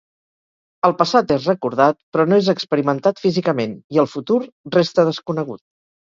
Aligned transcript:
El 0.87 0.93
passat 0.99 1.33
és 1.33 1.43
recordat 1.49 1.97
però 2.15 2.23
no 2.31 2.39
és 2.43 2.49
experimentat 2.53 3.21
físicament, 3.25 3.75
i 3.97 4.01
el 4.05 4.09
futur 4.15 4.39
resta 4.77 5.05
desconegut. 5.11 5.63